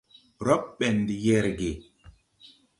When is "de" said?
1.07-1.15